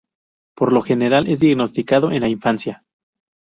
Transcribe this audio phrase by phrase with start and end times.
[0.55, 2.83] Por lo general, es diagnosticado en la infancia.